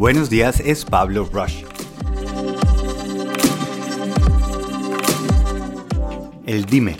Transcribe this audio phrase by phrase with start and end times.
[0.00, 1.62] Buenos días, es Pablo Rush.
[6.46, 6.96] El dimmer.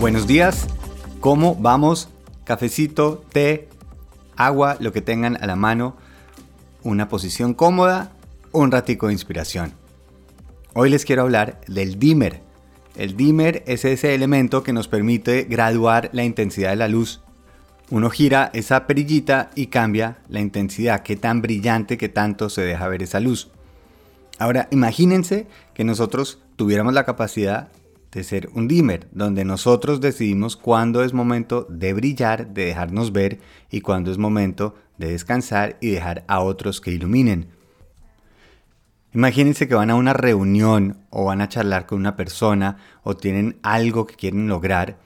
[0.00, 0.66] Buenos días,
[1.20, 2.08] ¿cómo vamos?
[2.42, 3.68] Cafecito, té,
[4.34, 5.94] agua, lo que tengan a la mano,
[6.82, 8.10] una posición cómoda,
[8.50, 9.72] un ratico de inspiración.
[10.74, 12.49] Hoy les quiero hablar del dimmer.
[12.96, 17.22] El dimmer es ese elemento que nos permite graduar la intensidad de la luz.
[17.90, 22.88] Uno gira esa perillita y cambia la intensidad, qué tan brillante, qué tanto se deja
[22.88, 23.50] ver esa luz.
[24.38, 27.68] Ahora, imagínense que nosotros tuviéramos la capacidad
[28.12, 33.38] de ser un dimmer, donde nosotros decidimos cuándo es momento de brillar, de dejarnos ver
[33.70, 37.48] y cuándo es momento de descansar y dejar a otros que iluminen.
[39.12, 43.58] Imagínense que van a una reunión o van a charlar con una persona o tienen
[43.62, 44.98] algo que quieren lograr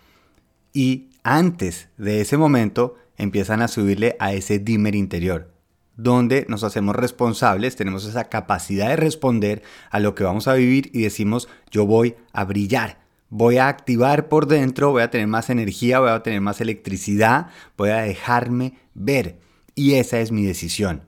[0.74, 5.54] y antes de ese momento empiezan a subirle a ese dimmer interior,
[5.96, 10.90] donde nos hacemos responsables, tenemos esa capacidad de responder a lo que vamos a vivir
[10.92, 12.98] y decimos yo voy a brillar,
[13.30, 17.46] voy a activar por dentro, voy a tener más energía, voy a tener más electricidad,
[17.78, 19.38] voy a dejarme ver.
[19.74, 21.02] Y esa es mi decisión.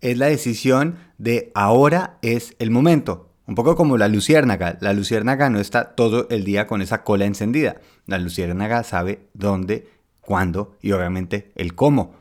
[0.00, 3.30] Es la decisión de ahora es el momento.
[3.46, 4.78] Un poco como la luciérnaga.
[4.80, 7.80] La luciérnaga no está todo el día con esa cola encendida.
[8.06, 9.88] La luciérnaga sabe dónde,
[10.20, 12.14] cuándo y obviamente el cómo.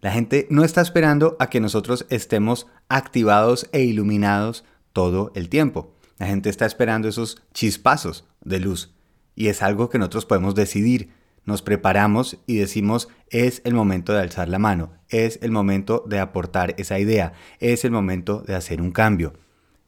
[0.00, 5.94] La gente no está esperando a que nosotros estemos activados e iluminados todo el tiempo.
[6.18, 8.94] La gente está esperando esos chispazos de luz.
[9.34, 11.12] Y es algo que nosotros podemos decidir.
[11.44, 16.18] Nos preparamos y decimos es el momento de alzar la mano, es el momento de
[16.18, 19.34] aportar esa idea, es el momento de hacer un cambio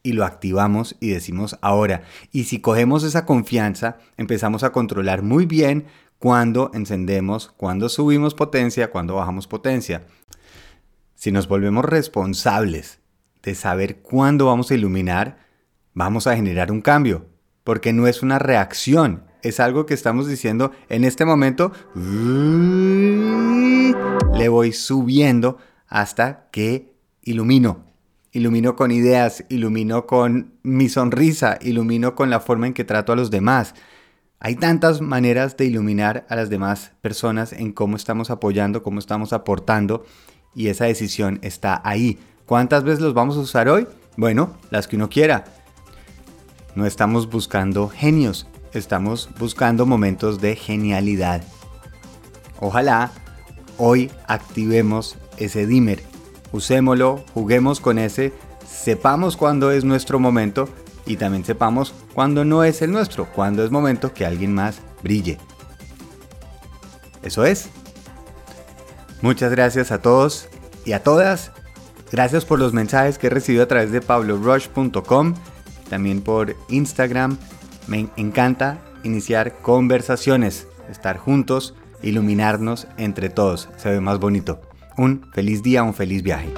[0.02, 2.02] y lo activamos y decimos ahora.
[2.32, 5.86] Y si cogemos esa confianza, empezamos a controlar muy bien
[6.18, 10.02] cuando encendemos, cuando subimos potencia, cuando bajamos potencia.
[11.14, 13.00] Si nos volvemos responsables
[13.42, 15.38] de saber cuándo vamos a iluminar,
[15.94, 17.26] vamos a generar un cambio,
[17.64, 21.72] porque no es una reacción, es algo que estamos diciendo en este momento,
[24.34, 25.58] le voy subiendo
[25.88, 26.92] hasta que
[27.22, 27.90] ilumino,
[28.32, 33.16] Ilumino con ideas, ilumino con mi sonrisa, ilumino con la forma en que trato a
[33.16, 33.74] los demás.
[34.38, 39.32] Hay tantas maneras de iluminar a las demás personas en cómo estamos apoyando, cómo estamos
[39.32, 40.04] aportando
[40.54, 42.20] y esa decisión está ahí.
[42.46, 43.88] ¿Cuántas veces los vamos a usar hoy?
[44.16, 45.44] Bueno, las que uno quiera.
[46.76, 51.42] No estamos buscando genios, estamos buscando momentos de genialidad.
[52.58, 53.12] Ojalá
[53.78, 56.10] hoy activemos ese dimmer
[56.52, 58.32] usémoslo, juguemos con ese,
[58.66, 60.68] sepamos cuándo es nuestro momento
[61.06, 65.38] y también sepamos cuándo no es el nuestro, cuándo es momento que alguien más brille.
[67.22, 67.68] Eso es.
[69.22, 70.48] Muchas gracias a todos
[70.84, 71.52] y a todas.
[72.10, 75.34] Gracias por los mensajes que he recibido a través de pablorush.com,
[75.88, 77.38] también por Instagram.
[77.90, 83.68] Me encanta iniciar conversaciones, estar juntos, iluminarnos entre todos.
[83.78, 84.60] Se ve más bonito.
[84.96, 86.50] Un feliz día, un feliz viaje.